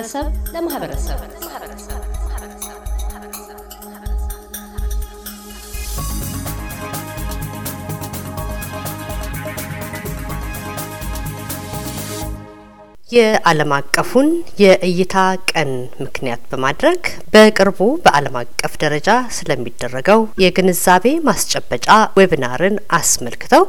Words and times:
ከማህበረሰብ 0.00 0.26
ለማህበረሰብ 0.52 1.18
የዓለም 13.11 13.71
አቀፉን 13.77 14.27
የእይታ 14.61 15.15
ቀን 15.51 15.71
ምክንያት 16.03 16.41
በማድረግ 16.51 16.99
በቅርቡ 17.33 17.79
በዓለም 18.05 18.35
አቀፍ 18.41 18.73
ደረጃ 18.83 19.07
ስለሚደረገው 19.37 20.21
የግንዛቤ 20.43 21.05
ማስጨበጫ 21.27 21.87
ዌቢናርን 22.19 22.75
አስመልክተው 22.99 23.63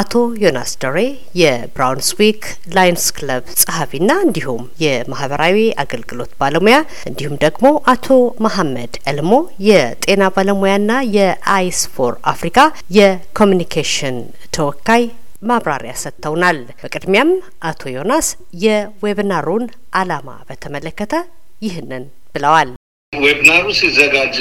አቶ 0.00 0.12
ዮናስ 0.42 0.72
ደሬ 0.82 0.98
የ 1.42 1.60
Brunswick 1.60 2.42
Lions 2.78 3.06
Club 3.18 3.46
ጸሐፊና 3.62 4.10
እንዲሁም 4.26 4.62
የማህበራዊ 4.84 5.56
አገልግሎት 5.84 6.34
ባለሙያ 6.42 6.76
እንዲሁም 7.10 7.40
ደግሞ 7.44 7.64
አቶ 7.94 8.08
መሐመድ 8.46 8.94
ኤልሞ 9.12 9.32
የጤና 9.68 10.30
ባለሙያና 10.36 10.78
የ 11.16 11.38
Eyes 11.38 11.82
for 11.96 12.14
Africa 12.32 12.58
የኮሚኒኬሽን 12.98 14.18
ተወካይ 14.52 15.04
ማብራሪያ 15.42 15.94
ሰጥተውናል። 16.02 16.58
በቅድሚያም 16.80 17.30
አቶ 17.68 17.82
ዮናስ 17.94 18.28
የ 18.64 18.79
webinar 18.79 19.33
ኡን 19.33 19.64
ዓላማ 20.00 20.28
በተመለከተ 20.48 21.14
ይህንን 21.62 22.04
ብለዋል። 22.34 22.70
webinar 23.12 23.52
ኡ 23.52 23.64
ሲዘጋጅ 23.78 24.36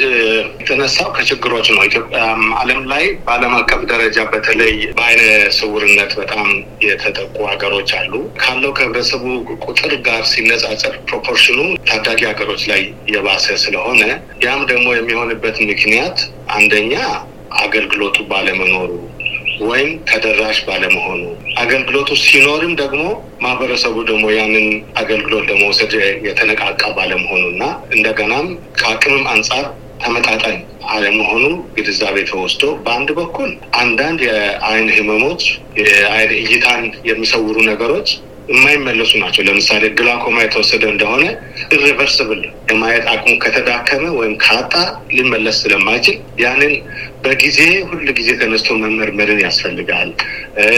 የተነሳው 0.59 1.07
ከችግሮች 1.15 1.67
ነው። 1.73 1.81
ኢትዮጵያ 1.87 2.19
ዓለም 2.59 2.79
ላይ 2.91 3.03
በዓለም 3.25 3.53
አቀፍ 3.57 3.81
ደረጃ 3.91 4.17
በተለይ 4.31 4.75
በአይነ 4.97 5.23
ስውርነት 5.57 6.11
በጣም 6.19 6.47
የተጠቁ 6.85 7.35
ሀገሮች 7.49 7.89
አሉ። 7.99 8.13
ካለው 8.41 8.71
ከህብረተሰቡ 8.77 9.25
ቁጥር 9.65 9.93
ጋር 10.07 10.21
ሲነጻጸር 10.31 10.95
ፕሮፖርሽኑ 11.09 11.59
ታዳጊ 11.89 12.21
ሀገሮች 12.31 12.63
ላይ 12.71 12.81
የባሰ 13.15 13.57
ስለሆነ 13.65 14.01
ያም 14.45 14.63
ደግሞ 14.71 14.87
የሚሆንበት 14.95 15.59
ምክንያት 15.71 16.17
አንደኛ 16.55 16.95
አገልግሎቱ 17.61 18.17
ባለመኖሩ 18.29 18.91
ወይም 19.61 19.89
ተደራሽ 20.09 20.57
ባለመሆኑ 20.67 21.21
አገልግሎቱ 21.61 22.09
ሲኖርም 22.23 22.73
ደግሞ 22.75 23.03
ማህበረሰቡ 23.43 23.95
ደግሞ 24.09 24.25
ያንን 24.37 24.65
አገልግሎት 25.01 25.45
ለመውሰድ 25.51 25.93
የተነቃቃ 26.27 26.81
ባለመሆኑ 26.97 27.43
እና 27.53 27.63
እንደገናም 27.95 28.47
ከአቅምም 28.79 29.25
አንጻር 29.33 29.65
ተመጣጣኝ 30.03 30.57
አለመሆኑ 30.91 31.43
ግንዛቤ 31.75 32.17
ተወስዶ 32.29 32.63
በአንድ 32.85 33.09
በኩል 33.17 33.49
አንዳንድ 33.81 34.19
የአይን 34.27 34.89
ህመሞች 34.95 35.43
የአይን 35.81 36.31
እይታን 36.39 36.85
የሚሰውሩ 37.09 37.57
ነገሮች 37.69 38.09
የማይመለሱ 38.51 39.11
ናቸው። 39.21 39.41
ለምሳሌ 39.47 39.83
ግላኮማ 39.97 40.37
የተወሰደ 40.43 40.83
እንደሆነ 40.91 41.23
irreversible 41.75 42.41
የማየት 42.71 43.05
አቅሙ 43.11 43.33
ከተዳከመ 43.43 44.03
ወይም 44.17 44.33
ካጣ 44.43 44.73
ሊመለስ 45.15 45.57
ስለማይችል 45.63 46.15
ያንን 46.43 46.73
በጊዜ 47.23 47.59
ሁል 47.89 48.05
ጊዜ 48.19 48.29
ተነስቶ 48.41 48.77
መመርመርን 48.83 49.41
ያስፈልጋል። 49.45 50.09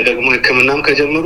ደግሞ 0.08 0.26
ሕክምናም 0.36 0.82
ከጀመሩ 0.88 1.26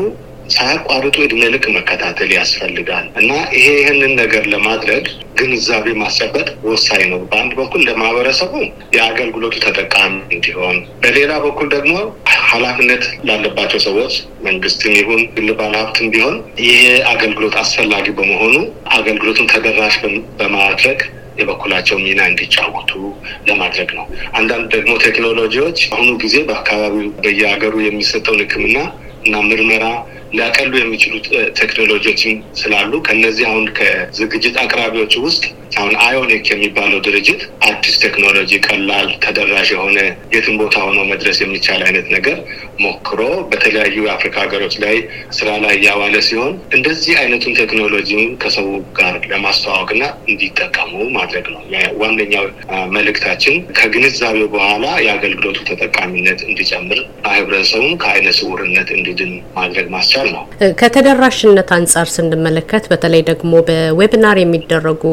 ሳያቋርጡ 0.54 1.16
እድሜ 1.24 1.42
ልክ 1.54 1.66
መከታተል 1.76 2.30
ያስፈልጋል 2.36 3.06
እና 3.20 3.30
ይሄ 3.56 3.68
ይህንን 3.80 4.14
ነገር 4.20 4.44
ለማድረግ 4.54 5.06
ግንዛቤ 5.40 5.88
ማስጨበጥ 6.00 6.48
ወሳኝ 6.68 7.04
ነው። 7.12 7.20
በአንድ 7.30 7.52
በኩል 7.60 7.82
ለማህበረሰቡ 7.88 8.54
የአገልግሎቱ 8.96 9.56
ተጠቃሚ 9.66 10.14
እንዲሆን፣ 10.36 10.78
በሌላ 11.04 11.32
በኩል 11.46 11.68
ደግሞ 11.76 11.94
ኃላፊነት 12.50 13.04
ላለባቸው 13.28 13.80
ሰዎች 13.86 14.14
መንግስትም 14.48 14.96
ይሁን 15.00 15.22
ግል 15.38 15.50
ባለሀብትም 15.60 16.10
ቢሆን 16.14 16.36
ይሄ 16.66 16.82
አገልግሎት 17.12 17.56
አስፈላጊ 17.62 18.08
በመሆኑ 18.18 18.56
አገልግሎቱን 18.98 19.50
ተደራሽ 19.54 19.96
በማድረግ 20.40 21.00
የበኩላቸው 21.40 21.98
ሚና 22.04 22.22
እንዲጫወቱ 22.30 22.92
ለማድረግ 23.48 23.90
ነው። 23.98 24.06
አንዳንድ 24.34 24.68
ደግሞ 24.76 24.94
ቴክኖሎጂዎች 25.06 25.80
አሁኑ 25.92 26.10
ጊዜ 26.24 26.36
በአካባቢው 26.48 27.10
በየሀገሩ 27.24 27.76
የሚሰጠውን 27.84 28.42
ሕክምና 28.44 28.78
እና 29.26 29.38
ምርመራ 29.48 29.86
ሊያቀሉ 30.34 30.74
የሚችሉ 30.80 31.14
ቴክኖሎጂዎችም 31.60 32.34
ስላሉ 32.62 32.94
ከነዚህ 33.08 33.46
አሁን 33.50 33.66
ከዝግጅት 33.78 34.56
አቅራቢዎች 34.64 35.14
ውስጥ 35.26 35.44
አሁን 35.76 35.94
አዮኒክ 36.04 36.46
የሚባለው 36.52 37.00
ድርጅት 37.06 37.42
አዲስ 37.68 37.96
ቴክኖሎጂ 38.04 38.52
ቀላል 38.68 39.10
ተደራሽ 39.24 39.70
የሆነ 39.74 39.98
የትም 40.36 40.56
ቦታ 40.62 40.76
ሆኖ 40.86 41.00
መድረስ 41.12 41.38
የሚቻል 41.44 41.82
አይነት 41.88 42.08
ነገር 42.16 42.38
ሞክሮ 42.84 43.20
በተለያዩ 43.52 43.98
የአፍሪካ 44.06 44.36
ሀገሮች 44.44 44.76
ላይ 44.84 44.96
ስራ 45.38 45.50
ላይ 45.64 45.74
እያዋለ 45.78 46.16
ሲሆን 46.28 46.54
እንደዚህ 46.78 47.14
አይነቱን 47.22 47.58
ቴክኖሎጂውን 47.60 48.32
ከሰው 48.44 48.68
ጋር 49.00 49.16
ለማስተዋወቅና 49.32 50.04
እንዲጠቀሙ 50.32 50.94
ማድረግ 51.18 51.48
ነው 51.54 51.62
ዋነኛው 52.02 52.46
መልእክታችን። 52.98 53.56
ከግንዛቤው 53.78 54.50
በኋላ 54.54 54.86
የአገልግሎቱ 55.06 55.58
ተጠቃሚነት 55.70 56.40
እንዲጨምር 56.50 57.00
ህብረተሰቡም 57.38 57.94
ከአይነ 58.02 58.28
ስውርነት 58.38 58.90
እንዲድን 58.98 59.32
ማድረግ 59.58 59.88
ማስቻል 59.94 60.28
ነው። 60.36 60.44
ከተደራሽነት 60.82 61.70
አንጻር 61.78 62.08
ስንመለከት 62.16 62.86
በተለይ 62.92 63.22
ደግሞ 63.30 63.54
በዌብናር 63.68 64.38
የሚደረጉ 64.42 65.04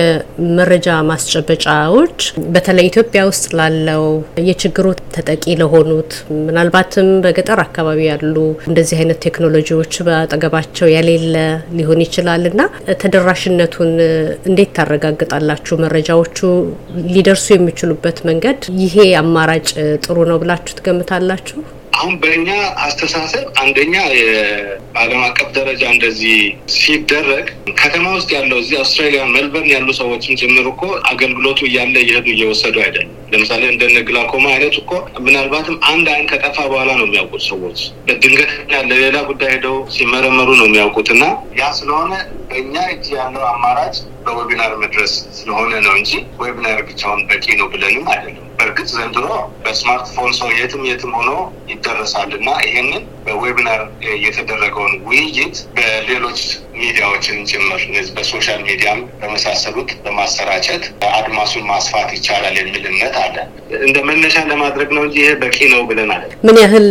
የመረጃ 0.00 0.88
ማስጨበጫዎች 1.10 2.18
በተለይ 2.54 2.86
ኢትዮጵያ 2.90 3.20
ውስጥ 3.30 3.46
ላለው 3.58 4.04
የችግሩ 4.48 4.86
ተጠቂ 5.14 5.54
ለሆኑት 5.60 6.12
ምናልባትም 6.46 7.08
በገጠር 7.24 7.60
አካባቢ 7.64 8.00
ያሉ 8.10 8.36
እንደዚህ 8.70 8.98
አይነት 9.00 9.20
ቴክኖሎጂዎች 9.26 9.94
በአጠገባቸው 10.08 10.88
የሌለ 10.94 11.36
ሊሆን 11.78 12.02
ይችላል 12.06 12.44
እና 12.52 12.60
ተደራሽነቱን 13.02 13.92
እንዴት 14.50 14.72
ታረጋግጣላችሁ? 14.78 15.76
መረጃዎቹ 15.84 16.38
ሊደርሱ 17.14 17.46
የሚችሉበት 17.54 18.18
መንገድ 18.28 18.60
ይሄ 18.84 18.96
አማራጭ 19.22 19.68
ጥሩ 20.04 20.16
ነው 20.30 20.38
ብላችሁ 20.42 20.74
ትገምታላችሁ? 20.78 21.58
አሁን 22.00 22.14
በእኛ 22.20 22.48
አስተሳሰብ 22.84 23.46
አንደኛ 23.62 23.94
በዓለም 24.92 25.22
አቀፍ 25.26 25.48
ደረጃ 25.56 25.82
እንደዚህ 25.94 26.36
ሲደረግ 26.74 27.46
ከተማ 27.80 28.04
ውስጥ 28.16 28.30
ያለው 28.36 28.58
እዚህ 28.62 28.76
አውስትራሊያ 28.80 29.22
ሜልበርን 29.32 29.68
ያሉ 29.72 29.88
ሰዎችም 29.98 30.38
ጭምር 30.40 30.66
እኮ 30.72 30.82
አገልግሎቱ 31.10 31.60
እያለ 31.68 31.94
እየሄዱ 32.02 32.26
እየወሰዱ 32.34 32.76
አይደለም። 32.84 33.12
ለምሳሌ 33.32 33.62
እንደነ 33.70 33.98
ግላኮማ 34.08 34.46
አይነት 34.54 34.76
እኮ 34.80 34.92
ምናልባትም 35.26 35.76
አንድ 35.90 36.06
አይን 36.14 36.28
ከጠፋ 36.30 36.58
በኋላ 36.70 36.90
ነው 37.00 37.06
የሚያውቁት 37.08 37.44
ሰዎች 37.50 37.78
በድንገተኛ 38.06 38.72
ለሌላ 38.90 39.18
ጉዳይ 39.30 39.52
ሄደው 39.54 39.76
ሲመረመሩ 39.96 40.48
ነው 40.60 40.68
የሚያውቁት 40.68 41.10
እና 41.16 41.24
ያ 41.60 41.72
ስለሆነ 41.78 42.12
በእኛ 42.50 42.74
እጅ 42.94 43.08
ያለው 43.16 43.44
አማራጭ 43.52 43.96
በ 44.26 44.36
webinar 44.36 44.72
መድረስ 44.82 45.12
ስለሆነ 45.36 45.72
ነው 45.86 45.94
እንጂ 46.00 46.10
webinar 46.42 46.80
ብቻውን 46.88 47.22
በቂ 47.30 47.46
ነው 47.60 47.68
ብለንም 47.74 48.06
አይደለም። 48.14 48.46
በእርግጥ 48.72 48.90
ዘንድሮ 48.96 49.28
በስማርትፎን 49.62 50.32
ሰው 50.38 50.48
የትም 50.56 50.82
የትም 50.88 51.12
ሆኖ 51.16 51.30
ይደረሳል 51.70 52.30
እና 52.36 52.50
ይሄንን 52.64 53.02
በ 53.26 53.38
webinar 53.38 53.80
የተደረገውን 54.24 54.94
ውይይት 55.08 55.56
በሌሎች 55.76 56.40
ሚዲያዎችን 56.80 57.38
ጭምር 57.50 57.80
በ 58.16 58.27
social 58.27 58.60
media 58.68 58.91
ም 58.91 59.00
በመሳሰሉት 59.20 59.90
በማሰራጨት 60.04 60.84
አድማሱን 61.12 61.64
ማስፋት 61.70 62.08
ይቻላል 62.16 62.54
የሚል 62.60 62.84
እምነት 62.90 63.16
አለ። 63.22 63.36
እንደ 63.80 63.98
መነሻ 64.08 64.36
ለማድረግ 64.50 64.90
ነው 64.96 65.02
እንጂ 65.06 65.16
ይሄ 65.22 65.32
በቂ 65.42 65.58
ነው 65.72 65.82
ብለን 65.90 66.10
አለ። 66.14 66.22
ምን 66.46 66.58
ያህል 66.62 66.88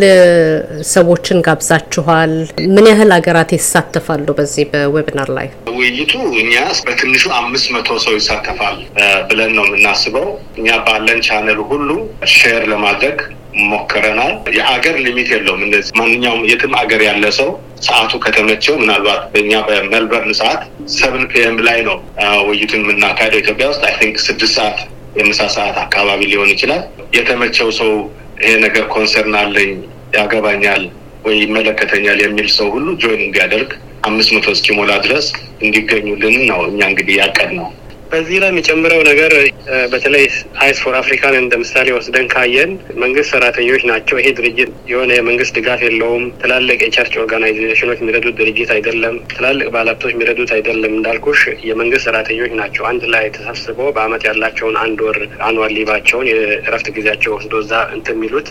ሰዎችን 0.91 1.39
ጋብዛችኋል? 1.47 2.33
ምን 2.75 2.87
ያህል 2.91 3.11
ሀገራት 3.17 3.51
ይሳተፋሉ 3.57 4.27
በዚህ 4.39 4.65
በ 4.73 4.86
webinar 4.86 5.31
ላይ? 5.37 5.49
ውይይቱ 5.79 6.13
እኛ 6.41 6.53
በትንሹ 6.87 7.25
አምስት 7.39 7.67
መቶ 7.75 7.89
ሰው 8.05 8.15
ይሳተፋል 8.19 8.77
ብለን 9.29 9.51
ነው 9.57 9.65
የምናስበው። 9.69 10.27
እኛ 10.59 10.69
ባለን 10.87 11.19
ቻነል 11.27 11.59
ሁሉ 11.69 11.89
share 12.35 12.63
ለማድረግ 12.71 13.17
ሞክረናል። 13.69 14.33
የአገር 14.57 14.95
limit 15.05 15.29
የለውም። 15.33 15.61
እነዚህ 15.67 15.91
ማንኛውም 15.99 16.43
የትም 16.49 16.73
አገር 16.79 17.01
ያለ 17.07 17.25
ሰው 17.39 17.49
ሰዓቱ 17.81 18.11
ከተመቸው 18.23 18.73
ምናልባት 18.81 19.21
በእኛ 19.33 19.51
በሜልበርን 19.67 20.33
ሰዓት 20.39 20.61
seven 20.95 21.25
PM 21.31 21.57
ላይ 21.67 21.79
ነው 21.87 21.97
ውይይቱን 22.47 22.83
የምናካሄደው። 22.85 23.41
ኢትዮጵያ 23.43 23.67
ውስጥ 23.71 23.83
I 23.89 23.95
think 24.01 24.17
ስድስት 24.27 24.55
ሰዓት 24.59 24.79
የምሳ 25.19 25.41
ሰዓት 25.55 25.77
አካባቢ 25.83 26.21
ሊሆን 26.31 26.49
ይችላል። 26.53 26.81
የተመቸው 27.17 27.69
ሰው 27.79 27.91
ይሄ 28.41 28.51
ነገር 28.65 28.85
concern 28.93 29.35
አለኝ 29.39 29.71
ያገባኛል 30.13 30.83
ወይ 31.25 31.35
ይመለከተኛል 31.43 32.19
የሚል 32.23 32.47
ሰው 32.57 32.67
ሁሉ 32.75 32.89
join 33.01 33.21
እንዲያደርግ 33.25 33.71
አምስት 34.07 34.29
መቶ 34.35 34.47
እስኪሞላ 34.55 34.91
ድረስ 35.05 35.25
እንዲገኙልን 35.63 36.37
ነው 36.49 36.59
እኛ 36.69 36.79
እንግዲህ 36.91 37.15
ያቀድነው። 37.21 37.67
በዚህ 38.11 38.37
ላይ 38.41 38.49
የሚጨምረው 38.51 39.01
ነገር 39.07 39.31
በተለይ 39.91 40.23
Eyes 40.63 40.77
for 40.83 40.95
Africa 40.99 41.26
ን 41.26 41.35
እንደ 41.39 41.53
ምሳሌ 41.61 41.87
ወስደን 41.95 42.27
ካየን 42.31 42.71
መንግስት 43.01 43.29
ሰራተኞች 43.33 43.81
ናቸው። 43.89 44.15
ይሄ 44.19 44.29
ድርጅት 44.39 44.71
የሆነ 44.91 45.11
የመንግስት 45.17 45.53
ድጋፍ 45.57 45.81
የለውም። 45.85 46.23
ትላልቅ 46.41 46.77
የ 46.83 46.91
church 46.91 47.15
organization 47.21 47.80
ኦች 47.80 47.99
የሚረዱት 48.01 48.35
ድርጅት 48.39 48.71
አይደለም። 48.75 49.17
ትላልቅ 49.33 49.67
ባለሀብቶች 49.75 50.13
የሚረዱት 50.15 50.53
አይደለም። 50.57 50.95
እንዳልኩሽ 50.97 51.41
የመንግስት 51.69 52.07
ሰራተኞች 52.09 52.53
ናቸው። 52.61 52.85
አንድ 52.91 53.05
ላይ 53.13 53.27
ተሰብስበው 53.37 53.91
በአመት 53.97 54.25
ያላቸውን 54.29 54.77
አንድ 54.83 55.01
ወር 55.07 55.19
annual 55.49 55.73
leave 55.77 55.95
ኣቸውን 55.95 56.27
የእረፍት 56.31 56.89
ጊዜያቸው 56.97 57.33
ወስዶ 57.37 57.61
እዛ 57.63 57.73
እንትን 57.95 58.17
የሚሉት 58.19 58.49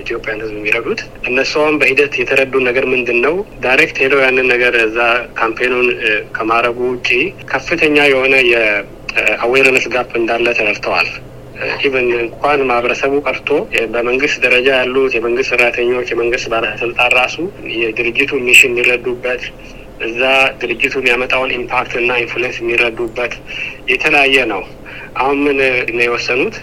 ኢትዮጵያን 0.00 0.44
ህዝብ 0.44 0.56
የሚረዱት 0.58 1.00
እነሱም 1.30 1.80
በሂደት 1.80 2.14
የተረዱ 2.20 2.54
ነገር 2.68 2.86
ምንድን 2.92 3.20
ነው 3.26 3.34
direct 3.64 3.98
ሄደው 4.04 4.22
ያንን 4.24 4.48
ነገር 4.54 4.76
እዛ 4.84 5.00
campaign 5.40 5.72
ኡን 5.72 5.88
ከማድረጉ 6.36 6.78
ውጪ 6.92 7.10
ከፍተኛ 7.50 7.96
የሆነ 8.10 8.34
የ 9.20 9.32
awareness 9.32 9.86
gap 9.94 10.10
እንዳለ 10.20 10.46
ተረድተዋል። 10.58 11.08
even 11.84 12.08
እንኳን 12.18 12.60
ማህበረሰቡ 12.68 13.14
ቀርቶ 13.26 13.48
በመንግስት 13.94 14.36
ደረጃ 14.44 14.68
ያሉት 14.80 15.12
የመንግስት 15.16 15.50
ሰራተኞች፣ 15.52 16.08
የመንግስት 16.12 16.46
ባለስልጣን 16.52 17.12
ራሱ 17.18 17.36
የድርጅቱ 17.76 18.30
mission 18.46 18.72
የሚረዱበት 18.72 19.42
እዛ 20.06 20.20
ድርጅቱ 20.60 20.94
የሚያመጣውን 21.00 21.54
impact 21.56 21.92
እና 22.00 22.10
influence 22.22 22.58
የሚረዱበት 22.60 23.32
የተለያየ 23.92 24.44
ነው። 24.52 24.62
አሁን 25.16 25.38
ምን 25.46 25.58
ነው 25.96 26.04
የወሰኑት? 26.06 26.56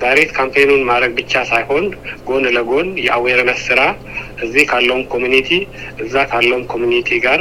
direct 0.00 0.32
campaign 0.38 0.67
ኡን 0.67 0.82
ማድረግ 0.88 1.12
ብቻ 1.18 1.42
ሳይሆን 1.50 1.84
ጎን 2.26 2.46
ለጎን 2.56 2.88
የ 3.04 3.14
awareness 3.14 3.60
ስራ 3.68 3.80
እዚህ 4.44 4.64
ካለውም 4.70 5.02
community 5.12 5.50
እዛ 6.04 6.24
ካለውም 6.32 6.64
community 6.72 7.20
ጋር 7.24 7.40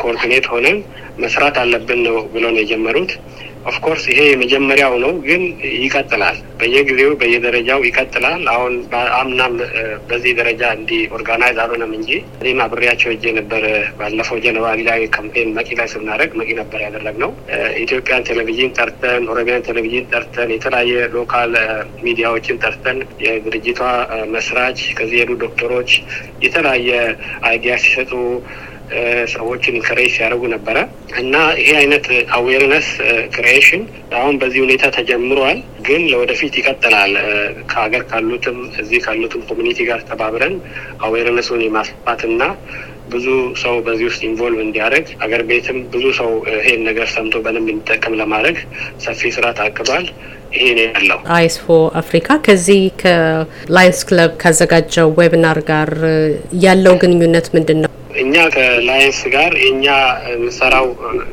coordinate 0.00 0.46
ሆነን 0.52 0.78
መስራት 1.18 1.56
አለብን 1.62 2.00
ነው 2.06 2.16
ብለው 2.32 2.50
ነው 2.54 2.60
የጀመሩት። 2.62 3.10
of 3.66 3.75
course 3.75 4.04
ይሄ 4.10 4.20
የመጀመሪያው 4.26 4.92
ነው፣ 5.02 5.12
ግን 5.24 5.42
ይቀጥላል። 5.78 6.36
በየጊዜው 6.60 7.10
በየደረጃው 7.20 7.80
ይቀጥላል። 7.86 8.42
አሁን 8.52 8.74
አምናም 9.18 9.54
በዚህ 10.08 10.32
ደረጃ 10.38 10.62
እንዲህ 10.76 11.00
organise 11.16 11.58
አልሆነም 11.64 11.92
እንጂ 11.98 12.10
እኔም 12.40 12.60
አብሬያቸው 12.66 13.10
እጄ 13.14 13.24
ነበር። 13.38 13.64
ባለፈው 13.98 14.38
January 14.44 14.80
ላይ 14.88 15.00
campaign 15.16 15.50
መቂ 15.58 15.68
ላይ 15.80 15.88
ስናደርግ 15.94 16.32
መቂ 16.40 16.50
ነበር 16.60 16.80
ያደረግነው። 16.86 17.32
ኢትዮጵያን 17.82 18.26
ቴሌቪዥን 18.30 18.72
ጠርተን፣ 18.78 19.24
ኦሮሚያን 19.32 19.66
ቴሌቪዥን 19.68 20.06
ጠርተን፣ 20.12 20.52
የተለያየ 20.56 20.94
local 21.16 21.52
ሚዲያዎችን 22.06 22.60
ጠርተን 22.64 22.98
የድርጅቷ 23.26 23.82
መስራች 24.36 24.64
ከዚህ 24.98 25.18
የሄዱ 25.18 25.34
ዶክተሮች 25.44 25.90
የተለያየ 26.46 26.90
idea 27.48 27.74
ሲሰጡ 27.82 28.12
ሰዎችን 29.32 29.76
encourage 29.76 30.10
ሲያደርጉ 30.16 30.42
ነበረ 30.52 30.76
እና 31.20 31.34
ይሄ 31.60 31.70
አይነት 31.80 32.06
awareness 32.36 32.88
creation 33.34 33.82
አሁን 34.18 34.34
በዚህ 34.40 34.60
ሁኔታ 34.64 34.84
ተጀምሯል፣ 34.96 35.58
ግን 35.86 36.02
ለወደፊት 36.10 36.54
ይቀጥላል። 36.60 37.12
ከሀገር 37.70 38.02
ካሉትም 38.10 38.58
እዚህ 38.82 39.00
ካሉትም 39.06 39.42
community 39.50 39.78
ጋር 39.90 40.00
ተባብረን 40.10 40.54
awareness 41.08 41.47
ኡን 41.47 41.64
የማስፋትና 41.66 42.42
ብዙ 43.10 43.26
ሰው 43.62 43.74
በዚህ 43.86 44.06
ውስጥ 44.08 44.20
involve 44.28 44.58
እንዲያደርግ 44.62 45.08
አገር 45.24 45.42
ቤትም 45.50 45.76
ብዙ 45.92 46.04
ሰው 46.18 46.30
ይሄን 46.54 46.80
ነገር 46.88 47.06
ሰምቶ 47.12 47.36
በደንብ 47.44 47.68
እንዲጠቀም 47.72 48.16
ለማድረግ 48.20 48.56
ሰፊ 49.04 49.30
ስራ 49.36 49.46
ታቅዷል። 49.58 50.06
ይሄ 50.54 50.66
ነው 50.76 50.84
ያለው። 50.88 51.18
Eyes 51.36 51.56
for 51.62 51.84
Africa 52.00 52.38
ከዚህ 52.46 52.82
ከ 53.02 53.30
Lions 53.30 54.00
Club 54.08 54.32
ካዘጋጀው 54.42 55.08
webinar 55.18 55.60
ጋር 55.70 55.90
ያለው 56.64 56.94
ግንኙነት 57.02 57.48
ምንድን 57.56 57.80
ነው? 57.82 57.90
እኛ 58.16 58.34
ከ 58.54 58.72
Lions 58.72 59.18
ጋር 59.32 59.52
የእኛ 59.60 59.86
የምሰራው 60.30 60.86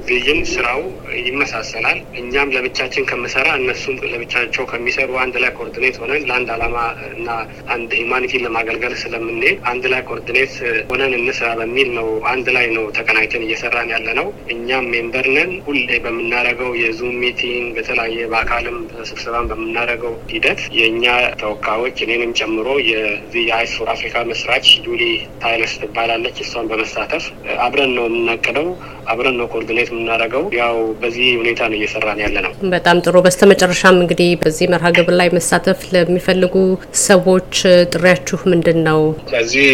vision 0.08 0.40
ስራው 0.52 0.82
ይመሳሰላል። 1.28 2.00
እኛም 2.22 2.52
ለብቻችን 2.56 3.08
ከምሰራ 3.10 3.48
እነሱም 3.60 3.98
ለብቻቸው 4.12 4.64
ከሚሰሩ 4.72 5.12
አንድ 5.24 5.36
ላይ 5.44 5.52
coordinate 5.58 5.96
ሆነን 6.02 6.24
ለአንድ 6.30 6.50
አላማ 6.56 6.78
እና 7.10 7.30
አንድ 7.76 7.92
humanity 8.00 8.35
ን 8.35 8.44
ለማገልገል 8.46 8.96
ስለምንሄድ 9.04 9.60
አንድ 9.72 9.86
ላይ 9.94 10.02
coordinate 10.10 10.56
ሆነን 10.92 11.14
እንስራ 11.20 11.50
በሚል 11.60 11.90
ነው። 12.00 12.10
አንድ 12.34 12.50
ላይ 12.58 12.68
ነው 12.78 12.86
ተቀናጅተን 12.98 13.46
እየሰራን 13.48 13.92
ያለ 13.96 14.08
ነው። 14.20 14.28
እኛም 14.56 14.90
member 14.94 15.30
ነን። 15.36 15.54
ሁሌ 15.68 15.90
በምናደርገው 16.06 16.72
የ 16.81 16.93
Zoom 16.93 17.16
meeting 17.24 17.70
በተለያየ 17.78 18.28
በአካልም 18.34 18.78
ስብሰባን 19.10 19.50
በምናደርገው 19.52 20.16
ሂደት 20.34 20.62
የእኛ 20.80 21.06
ተወካዮች 21.42 21.98
እኔንም 22.08 22.34
ጨምሮ 22.40 22.68
የዚህ 22.90 23.44
የ 23.48 23.56
Eyes 23.56 23.74
for 23.78 23.90
Africa 23.94 24.18
መስራች 24.30 24.68
ጁሊ 24.86 25.04
ታይለስ 25.44 25.74
ትባላለች 25.84 26.38
እሷን 26.44 26.68
በመሳተፍ 26.74 27.24
አብረን 27.66 27.92
ነው 27.98 28.06
የምናቅደው፣ 28.08 28.68
አብረን 29.12 29.36
ነው 29.40 29.48
coordinate 29.54 29.90
የምናደርገው። 29.92 30.44
ያው 30.60 30.75
በዚህ 31.02 31.28
ሁኔታ 31.42 31.62
ነው 31.70 31.78
እየሰራን 31.80 32.20
ያለ 32.24 32.36
ነው። 32.46 32.52
በጣም 32.74 32.98
ጥሩ። 33.06 33.16
በስተመጨረሻም 33.25 33.98
እንግዲህ 34.04 34.30
በዚህ 34.44 34.68
መርሃ 34.74 34.92
ግብር 34.98 35.16
ላይ 35.20 35.30
መሳተፍ 35.38 35.80
ለሚፈልጉ 35.94 36.56
ሰዎች 37.04 37.54
ጥሪያችሁ 37.94 38.40
ምንድን 38.54 38.80
ነው? 38.88 39.02
በዚህ 39.34 39.72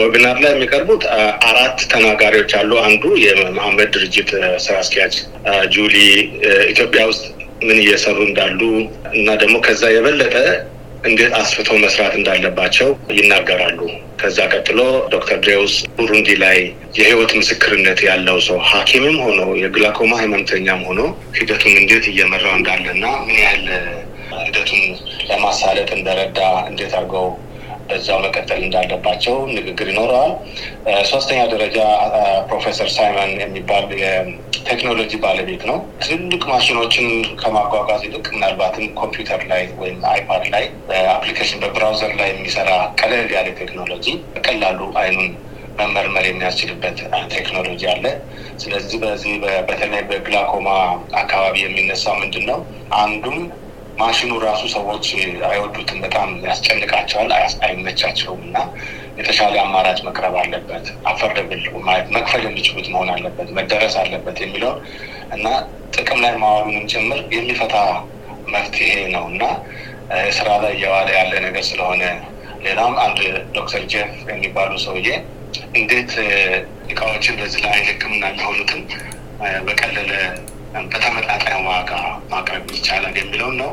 ዌቢናር 0.00 0.36
ላይ 0.44 0.52
የሚቀርቡት 0.54 1.04
አራት 1.50 1.78
ተናጋሪዎች 1.92 2.52
አሉ። 2.60 2.72
አንዱ 2.86 3.04
የመሐመድ 3.26 3.90
ድርጅት 3.96 4.30
ስራ 4.64 4.76
አስኪያጅ 4.82 5.14
ጁሊ 5.74 5.96
ኢትዮጵያ 6.72 7.02
ውስጥ 7.10 7.24
ምን 7.62 7.78
እየሰሩ 7.82 8.18
እንዳሉ 8.26 8.60
እና 9.16 9.28
ደግሞ 9.42 9.56
ከዛ 9.66 9.82
የበለጠ 9.92 10.34
እንዴት 11.06 11.32
አስፍተው 11.38 11.76
መስራት 11.82 12.14
እንዳለባቸው 12.18 12.88
ይናገራሉ። 13.16 13.78
ከዛ 14.20 14.38
ቀጥሎ 14.54 14.78
ዶክተር 15.14 15.38
ድሬውስ 15.44 15.74
ቡሩንዲ 15.96 16.28
ላይ 16.42 16.58
የህይወት 16.98 17.32
ምስክርነት 17.38 18.00
ያለው 18.06 18.38
ሰው 18.46 18.58
ሐኪምም 18.70 19.16
ሆኖ 19.24 19.40
የግላኮማ 19.62 20.12
ህመምተኛም 20.22 20.82
ሆኖ 20.88 21.00
ሂደቱን 21.38 21.74
እንዴት 21.80 22.06
እየመራው 22.12 22.54
እንዳለና 22.58 23.04
ምን 23.26 23.38
ያህል 23.42 23.66
ሂደቱን 24.40 24.82
ለማሳለጥ 25.30 25.88
እንደረዳ 25.98 26.40
እንዴት 26.70 26.94
አድርገው 26.98 27.28
በዛው 27.88 28.18
መቀጠል 28.24 28.60
እንዳለባቸው 28.64 29.36
ንግግር 29.56 29.88
ይኖረዋል። 29.90 30.32
ሶስተኛ 31.10 31.40
ደረጃ 31.52 31.78
ፕሮፌሰር 32.48 32.88
ሳይመን 32.96 33.32
የሚባል 33.42 33.86
የቴክኖሎጂ 34.02 35.12
ባለቤት 35.24 35.64
ነው። 35.70 35.76
ትልልቅ 36.04 36.42
ማሽኖችን 36.52 37.08
ከማጓጓዝ 37.40 38.02
ይልቅ 38.06 38.26
ምናልባትም 38.34 38.86
ኮምፒውተር 39.00 39.42
ላይ 39.50 39.64
ወይም 39.80 40.00
iPad 40.12 40.46
ላይ 40.54 40.64
በ 40.88 40.99
application 40.99 41.60
በ 41.64 41.75
browser 41.75 42.14
ላይ 42.20 42.30
የሚሰራ 42.32 42.70
ቀለል 43.00 43.28
ያለ 43.36 43.50
ቴክኖሎጂ 43.60 44.06
በቀላሉ 44.34 44.80
አይኑን 45.02 45.30
መመርመር 45.78 46.24
የሚያስችልበት 46.26 46.98
ቴክኖሎጂ 47.32 47.82
አለ። 47.92 48.04
ስለዚህ 48.58 48.98
በዚህ 49.02 49.32
በተለይ 49.68 50.02
በግላኮማ 50.10 50.68
አካባቢ 51.20 51.56
የሚነሳው 51.62 52.14
ምንድን 52.22 52.44
ነው 52.50 52.60
አንዱም 53.00 53.38
ማሽኑ 53.96 54.32
ራሱ 54.44 54.62
ሰዎች 54.74 55.06
አይወዱትም፣ 55.48 55.98
በጣም 56.04 56.28
ያስጨንቃቸዋል፣ 56.46 57.30
አይመቻቸውም። 57.66 58.40
እና 58.46 58.56
የተሻለ 59.18 59.54
አማራጭ 59.62 59.98
መቅረብ 60.08 60.34
አለበት፣ 60.40 60.86
አፈርደብል 61.10 61.62
ማለት 61.86 62.08
መክፈል 62.16 62.42
የሚችሉት 62.46 62.88
መሆን 62.94 63.10
አለበት፣ 63.14 63.48
መደረስ 63.58 63.94
አለበት 64.02 64.38
የሚለውን 64.44 64.80
እና 65.36 65.46
ጥቅም 65.96 66.18
ላይ 66.24 66.34
ማዋሉንም 66.42 66.86
ጭምር 66.92 67.20
የሚፈታ 67.36 67.76
መፍትሄ 68.48 68.90
ነው። 69.14 69.24
እና 69.32 69.42
ስራ 70.34 70.48
ላይ 70.62 70.72
እየዋለ 70.76 71.08
ያለ 71.16 71.32
ነገር 71.46 71.64
ስለሆነ 71.68 72.02
ሌላም 72.66 72.92
አንድ 73.04 73.18
ዶክተር 73.56 73.82
ጄፍ 73.92 74.12
የሚባሉ 74.30 74.72
ሰውዬ 74.84 75.08
እንዴት 75.74 76.12
እቃዎችን 76.90 77.34
በዚህ 77.40 77.60
ላይ 77.66 77.78
ሕክምና 77.88 78.24
የሚሆኑትን 78.30 78.82
በቀለለ 79.66 80.12
በተመጣጣኝ 80.86 81.58
ዋጋ 81.68 81.90
ማቅረብ 82.30 82.66
ይቻላል 82.74 83.14
የሚለውን 83.18 83.56
ነው 83.62 83.70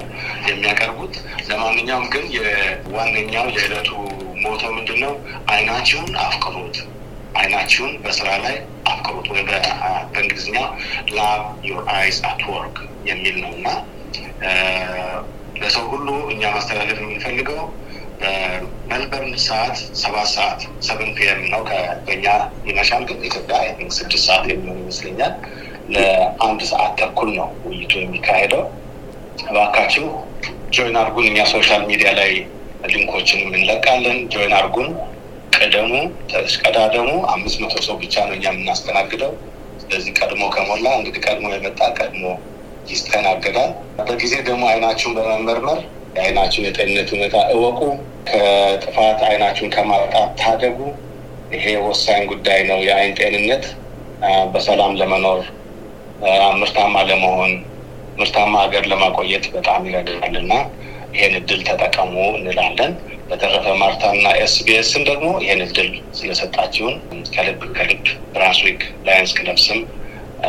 የሚያቀርቡት። 0.49 1.15
ለማንኛውም 1.49 2.05
ግን 2.13 2.25
የዋነኛው 2.35 3.45
የዕለቱ 3.55 3.89
motto 4.43 4.63
ምንድን 4.75 4.99
ነው? 5.03 5.13
አይናችሁን 5.53 6.11
አፍቅሩት፣ 6.23 6.77
አይናችሁን 7.35 7.93
በስራ 8.03 8.29
ላይ 8.43 8.55
አፍቅሩት 8.91 9.27
ወይ 9.33 9.43
በእንግሊዝኛ 9.49 10.57
love 11.15 11.39
your 11.69 11.83
eyes 11.95 12.19
at 12.29 12.41
work 12.49 12.77
የሚል 13.09 13.37
ነው 13.43 13.53
እና 13.57 13.67
ለሰው 15.61 15.85
ሁሉ 15.91 16.07
እኛ 16.33 16.43
ማስተላለፍ 16.55 16.99
የምንፈልገው 17.01 17.61
በሜልበርን 18.21 19.33
ሰዓት 19.45 19.75
ሰባት 20.01 20.29
ሰዓት 20.33 20.59
seven 20.87 21.11
pm 21.17 21.41
ነው 21.53 21.61
በእኛ 22.05 22.25
ይመሻል፣ 22.67 23.03
ግን 23.09 23.19
ኢትዮጵያ 23.29 23.57
ስድስት 23.97 24.25
ሰዓት 24.27 24.45
የሚሆን 24.51 24.79
ይመስለኛል 24.83 25.33
ለአንድ 25.89 26.61
ሰዓት 26.69 26.93
ተኩል 26.99 27.29
ነው 27.37 27.49
ውይይቱ 27.65 27.93
የሚካሄደው። 28.01 28.63
እባካችሁ 29.45 30.05
join 30.75 30.97
አርጉን። 30.99 31.27
እኛ 31.29 31.39
social 31.53 31.81
media 31.89 32.09
ላይ 32.19 32.31
link 32.83 33.06
ኦችንም 33.06 33.51
እንለቃለን። 33.53 34.17
join 34.33 34.53
አርጉን፣ 34.59 34.89
ቅደሙ፣ 35.53 35.91
ተሽቀዳደሙ። 36.31 37.09
አምስት 37.33 37.57
መቶ 37.63 37.75
ሰው 37.87 37.95
ብቻ 38.01 38.15
ነው 38.27 38.35
እኛ 38.37 38.45
የምናስተናግደው። 38.51 39.33
ስለዚህ 39.83 40.11
ቀድሞ 40.19 40.43
ከሞላ 40.55 40.85
እንግዲህ 40.99 41.21
ቀድሞ 41.27 41.45
የመጣ 41.53 41.81
ቀድሞ 41.99 42.23
ይስተናገዳል። 42.87 43.71
በጊዜ 44.01 44.33
ደግሞ 44.47 44.63
አይናችሁን 44.71 45.15
በመመርመር 45.17 45.79
የአይናችሁን 46.15 46.67
የጤንነት 46.67 47.09
ሁኔታ 47.15 47.35
እወቁ። 47.53 47.79
ከጥፋት 48.29 49.19
አይናችሁን 49.29 49.71
ከማጣት 49.75 50.29
ታደጉ። 50.41 50.79
ይሄ 51.51 51.65
ወሳኝ 51.85 52.21
ጉዳይ 52.31 52.61
ነው። 52.69 52.79
የአይን 52.87 53.13
ጤንነት 53.19 53.65
በሰላም 54.53 54.93
ለመኖር 54.99 55.39
ምርታማ 56.59 56.95
ለመሆን 57.07 57.51
ምርታማ 58.17 58.53
ሀገር 58.63 58.83
ለማቆየት 58.91 59.45
በጣም 59.53 59.81
ይረዳል 59.87 60.35
እና 60.41 60.53
ይህን 61.13 61.33
እድል 61.39 61.61
ተጠቀሙ 61.67 62.13
እንላለን። 62.37 62.93
በተረፈ 63.29 63.65
ማርታና 63.79 64.25
ኤስቢኤስን 64.41 65.03
ደግሞ 65.09 65.27
ይህን 65.43 65.61
እድል 65.65 65.89
ስለሰጣችሁን 66.17 66.95
ከልብ 67.35 67.61
ከልብ 67.77 68.01
ብራንስዊክ 68.33 68.79
ላየንስ 69.05 69.31
ክለብ 69.37 69.59
ስም 69.65 69.79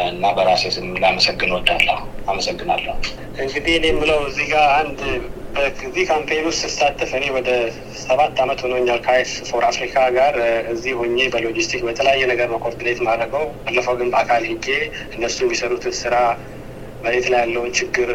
እና 0.04 0.32
በራሴ 0.36 0.72
ስም 0.76 0.88
ላመሰግን 1.02 1.52
ወዳለሁ። 1.56 1.98
አመሰግናለሁ። 2.28 2.94
እንግዲህ 3.38 3.74
እኔ 3.78 3.86
የምለው 3.92 4.20
እዚህ 4.28 4.46
ጋር 4.52 4.66
አንድ 4.80 5.00
በዚህ 5.54 6.04
campaign 6.08 6.46
ውስጥ 6.48 6.60
ስሳተፍ 6.66 7.10
እኔ 7.16 7.24
ወደ 7.34 7.50
ሰባት 8.00 8.40
አመት 8.44 8.60
ሆኖኛል 8.64 8.98
ከአይስ 9.04 9.32
ፎር 9.48 9.64
አፍሪካ 9.68 9.96
ጋር 10.16 10.34
እዚህ 10.72 10.92
ሆኜ 11.00 11.18
በሎጂስቲክ 11.34 11.82
በተለያየ 11.88 12.22
ነገር 12.32 12.48
ነው 12.52 12.60
coordinate 12.64 13.00
ማድረገው። 13.06 13.44
ባለፈው 13.60 13.94
ግን 14.00 14.08
በአካል 14.14 14.42
ሄጄ 14.50 14.66
እነሱ 15.16 15.38
የሚሰሩትን 15.44 15.94
ስራ 16.00 16.14
መሬት 17.02 17.26
ላይ 17.32 17.40
ያለውን 17.44 17.72
ችግር 17.78 18.10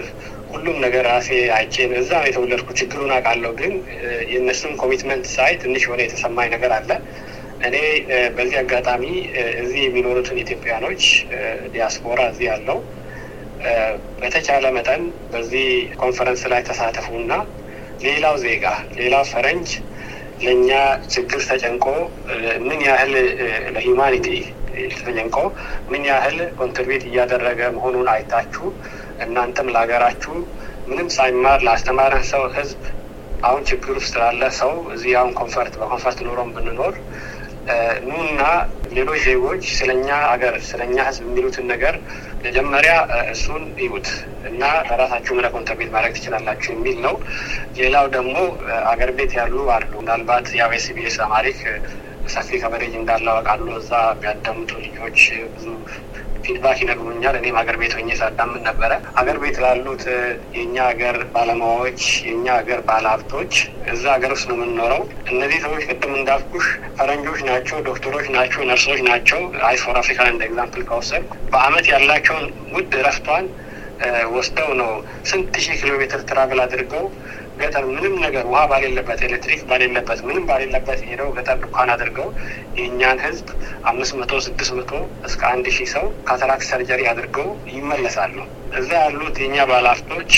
ሁሉም 0.51 0.77
ነገር 0.85 1.03
ራሴ 1.09 1.29
አይቼ 1.57 1.75
እዛ 1.99 2.11
ነው 2.19 2.29
የተወለድኩ። 2.29 2.69
ችግሩን 2.79 3.11
አውቃለሁ፣ 3.15 3.51
ግን 3.59 3.73
የእነሱን 4.31 4.73
commitment 4.81 5.25
ሳይ 5.33 5.51
ትንሽ 5.63 5.83
የሆነ 5.87 6.01
የተሰማኝ 6.05 6.49
ነገር 6.55 6.73
አለ። 6.77 6.91
እኔ 7.61 7.75
በዚህ 8.35 8.57
አጋጣሚ 8.61 9.03
እዚህ 9.61 9.81
የሚኖሩትን 9.85 10.41
ኢትዮጵያኖች 10.43 11.03
ዲያስፖራ 11.73 12.19
እዚህ 12.31 12.47
ያለው 12.51 12.77
በተቻለ 14.19 14.65
መጠን 14.75 15.01
በዚህ 15.31 15.67
ኮንፈረንስ 16.01 16.41
ላይ 16.51 16.61
ተሳተፉና 16.69 17.33
ሌላው 17.99 18.35
ዜጋ 18.43 18.65
ሌላው 18.99 19.23
ፈረንጅ 19.31 19.69
ለእኛ 20.41 20.69
ችግር 21.13 21.41
ተጨንቆ 21.49 21.85
ምን 22.67 22.79
ያህል 22.87 23.13
ለ 23.75 23.86
humanity 23.86 24.27
ተጨንቆ 24.99 25.37
ምን 25.91 26.03
ያህል 26.09 26.37
contribute 26.59 27.03
እያደረገ 27.09 27.61
መሆኑን 27.77 28.07
አይታችሁ 28.13 28.65
እናንተም 29.25 29.71
ለሀገራችሁ 29.73 30.35
ምንም 30.87 31.09
ሳይማር 31.15 31.59
ላስተማረን 31.67 32.25
ሰው 32.31 32.43
ህዝብ 32.57 32.81
አሁን 33.43 33.61
ችግር 33.69 33.95
ውስጥ 33.99 34.13
ላለ 34.21 34.43
ሰው 34.59 34.71
እዚህ 34.95 35.11
አሁን 35.19 35.33
comfort 35.39 35.73
በ 35.81 35.89
comfort 35.89 36.19
ኑሮም 36.27 36.49
ብንኖር 36.55 36.95
ኑና 38.05 38.41
ሌሎች 38.93 39.19
ዜጎች 39.25 39.63
ስለኛ 39.77 40.07
ሀገር 40.29 40.53
ስለኛ 40.69 40.97
ህዝብ 41.07 41.23
የሚሉትን 41.27 41.65
ነገር 41.71 41.95
መጀመሪያ 42.45 42.93
እሱን 43.33 43.63
ይዩት 43.81 44.07
እና 44.49 44.61
ለራሳችሁ 44.87 45.33
ምን 45.37 45.47
contribute 45.55 45.91
ማድረግ 45.95 46.13
ትችላላችሁ 46.17 46.71
የሚል 46.73 46.97
ነው። 47.05 47.15
ሌላው 47.79 48.05
ደግሞ 48.15 48.35
አገር 48.91 49.11
ቤት 49.17 49.33
ያሉ 49.39 49.55
አሉ። 49.75 49.91
ምናልባት 50.01 50.47
ያው 50.61 50.71
ኤስቢኤስ 50.77 51.17
አምሃሪክ 51.27 51.59
ሰፊ 52.33 52.49
coverage 52.61 52.93
እንዳለ 52.97 53.27
አውቃሉ። 53.35 53.67
እዛ 53.79 53.91
የሚያዳምጡ 54.11 54.71
ልጆች 54.85 55.21
ብዙ 55.53 55.67
feedback 56.49 56.77
ይነግሩኛል። 56.83 57.35
እኔም 57.39 57.57
ሀገር 57.59 57.75
ቤት 57.81 57.93
ሆኜ 57.97 58.09
ሳዳምጥ 58.19 58.61
ነበረ። 58.67 58.91
ሀገር 59.17 59.37
ቤት 59.41 59.57
ላሉት 59.63 60.03
የእኛ 60.55 60.75
ሀገር 60.87 61.15
ባለሙያዎች፣ 61.33 61.99
የእኛ 62.27 62.47
ሀገር 62.59 62.79
ባለሀብቶች 62.87 63.53
እዛ 63.93 64.03
ሀገር 64.15 64.31
ውስጥ 64.35 64.47
ነው 64.49 64.57
የምንኖረው። 64.57 65.01
እነዚህ 65.31 65.59
ሰዎች 65.65 65.83
ቅድም 65.89 66.13
እንዳልኩሽ 66.19 66.67
ፈረንጆች 66.97 67.41
ናቸው፣ 67.49 67.77
ዶክተሮች 67.89 68.27
ናቸው፣ 68.37 68.61
ነርሶች 68.69 69.01
ናቸው። 69.09 69.39
አይስ 69.69 69.83
ፎር 69.85 69.97
አፍሪካን 70.01 70.31
እንደ 70.33 70.43
example 70.49 70.85
ከወሰድን 70.89 71.25
በአመት 71.53 71.87
ያላቸውን 71.93 72.45
ውድ 72.75 72.93
እረፍታቸውን 72.99 73.47
ወስደው 74.33 74.69
ነው 74.79 74.91
ስንት 75.29 75.55
ሺህ 75.63 75.77
ኪሎ 75.79 75.93
ሜትር 76.01 76.21
travel 76.27 76.59
አድርገው 76.65 77.05
ገጠር 77.59 77.83
ምንም 77.89 78.13
ነገር 78.23 78.45
ውሃ 78.51 78.61
ባሌለበት 78.71 79.19
ኤሌክትሪክ 79.27 79.61
ባሌለበት 79.69 80.19
ምንም 80.27 80.45
ባሌለበት 80.49 80.99
ሄደው 81.09 81.29
ገጠር 81.37 81.57
ድንኳን 81.61 81.91
አድርገው 81.93 82.29
የእኛን 82.77 83.19
ህዝብ 83.25 83.47
አምስት 83.91 84.13
መቶ 84.19 84.33
ስድስት 84.45 84.73
መቶ 84.79 84.91
እስከ 85.27 85.41
አንድ 85.51 85.67
ሺህ 85.77 85.89
ሰው 85.95 86.07
cataract 86.27 86.67
surgery 86.71 87.03
አድርገው 87.11 87.47
ይመለሳሉ። 87.73 88.37
እዛ 88.79 88.89
ያሉት 89.03 89.37
የእኛ 89.41 89.57
ባለሀብቶች 89.69 90.31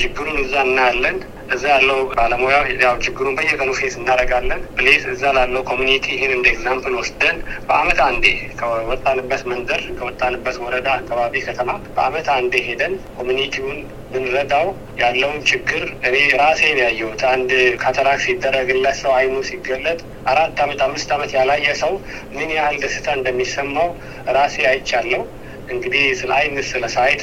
ችግሩን 0.00 0.38
እዛ 0.42 0.54
እናያለን። 0.66 1.16
እዛ 1.54 1.64
ያለው 1.72 2.00
ባለሙያ 2.10 2.56
ያው 2.82 2.96
ችግሩን 3.04 3.36
በየቀኑ 3.38 3.70
face 3.78 3.94
እናደርጋለን። 4.00 4.60
please 4.76 5.04
እዛ 5.12 5.32
ላለው 5.36 5.62
community 5.70 6.04
ይህን 6.14 6.32
እንደ 6.36 6.46
example 6.52 6.94
ወስደን 6.98 7.36
በአመት 7.68 8.00
አንዴ 8.04 8.24
ከወጣንበት 8.60 9.42
መንደር 9.50 9.82
ከወጣንበት 9.98 10.58
ወረዳ 10.64 10.88
አካባቢ 11.00 11.42
ከተማ 11.48 11.70
በአመት 11.96 12.28
አንዴ 12.36 12.54
ሄደን 12.68 12.94
community 13.18 13.61
ውን 13.61 13.80
ብንረዳው 14.12 14.68
ያለውን 15.00 15.40
ችግር 15.50 15.82
እኔ 16.08 16.16
ራሴን 16.40 16.78
ያየሁት 16.84 17.24
አንድ 17.32 17.50
cataract 17.82 18.24
ሲደረግለት 18.26 18.96
ሰው 19.02 19.12
አይኑ 19.18 19.34
ሲገለጥ 19.50 19.98
አራት 20.32 20.58
አመት 20.64 20.80
አምስት 20.86 21.10
አመት 21.16 21.32
ያላየ 21.36 21.68
ሰው 21.82 21.92
ምን 22.36 22.50
ያህል 22.56 22.78
ደስታ 22.84 23.08
እንደሚሰማው 23.18 23.90
ራሴ 24.36 24.56
አይቻለሁ። 24.70 25.22
እንግዲህ 25.70 26.04
ስለ 26.20 26.30
አይን 26.36 26.54
ስለ 26.70 26.84
sight 26.94 27.22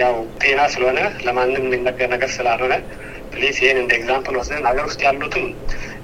ያው 0.00 0.14
ጤና 0.42 0.60
ስለሆነ 0.74 0.98
ለማንም 1.26 1.64
የሚነገር 1.66 2.08
ነገር 2.14 2.30
ስላልሆነ 2.36 2.74
please 3.32 3.56
ይህን 3.62 3.78
እንደ 3.80 3.92
example 3.98 4.36
ወስደን 4.40 4.66
ሀገር 4.68 4.84
ውስጥ 4.88 5.00
ያሉትም 5.06 5.46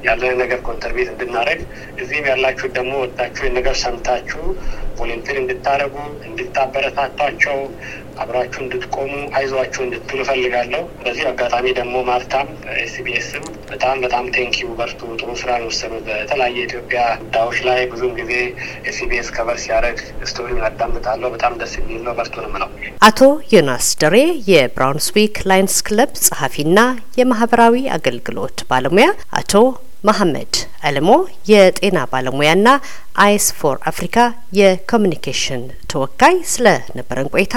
ያለን 0.04 0.34
ነገር 0.42 0.58
contribute 0.66 1.10
እንድናደረግ 1.12 1.60
እዚህም 2.02 2.26
ያላችሁ 2.30 2.66
ደግሞ 2.76 2.92
ወጣችሁ 3.04 3.44
ነገር 3.56 3.76
ሰምታችሁ 3.84 4.42
volunteer 4.98 5.36
እንድታደረጉ 5.42 5.94
እንድታበረታቷቸው 6.28 7.56
አብራችሁ 8.22 8.60
እንድትቆሙ 8.64 9.10
አይዟችሁ 9.38 9.80
እንድትሉ 9.84 10.18
እፈልጋለሁ። 10.24 10.82
በዚህ 11.04 11.24
አጋጣሚ 11.30 11.66
ደግሞ 11.78 11.94
ማርታም 12.08 12.48
ኤስቢኤስም 12.78 13.44
በጣም 13.70 13.96
በጣም 14.04 14.24
thank 14.36 14.56
you 14.56 14.68
በርቱ። 14.78 15.00
ጥሩ 15.18 15.30
ስራ 15.40 15.50
የወሰኑት 15.60 16.02
በተለያየ 16.08 16.56
የኢትዮጵያ 16.56 17.00
ጉዳዮች 17.22 17.58
ላይ 17.68 17.80
ብዙም 17.92 18.12
ጊዜ 18.20 18.32
ኤስቢኤስ 18.90 19.30
cover 19.36 19.58
ሲያደርግ 19.64 20.00
story 20.30 20.50
ውን 20.50 20.66
አዳምጣለሁ። 20.68 21.30
በጣም 21.34 21.54
ደስ 21.62 21.74
የሚል 21.78 22.02
ነው። 22.06 22.14
በርቱ 22.18 22.34
ነው 22.42 22.50
የምለው። 22.50 22.70
አቶ 23.08 23.20
ዮናስ 23.54 23.88
ደሬ 24.02 24.16
የብራውንስዊክ 24.50 25.38
ላይንስ 25.50 25.78
ክለብ 25.88 26.12
ጸሐፊና 26.24 26.78
የማህበራዊ 27.20 27.74
አገልግሎት 27.96 28.58
ባለሙያ፣ 28.70 29.08
አቶ 29.40 29.52
መሐመድ 30.04 30.54
አለሞ 30.86 31.10
የጤና 31.50 31.98
ባለሙያና 32.10 32.68
አይስ 33.24 33.46
ፎር 33.58 33.76
አፍሪካ 33.90 34.16
የኮሚኒኬሽን 34.58 35.62
ተወካይ 35.92 36.36
ስለነበረን 36.52 37.30
ቆይታ 37.34 37.56